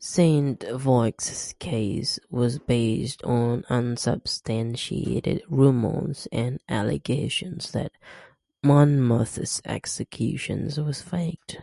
[0.00, 7.92] Saint-Foix's case was based on unsubstantiated rumours and allegations that
[8.64, 11.60] Monmouth's execution was faked.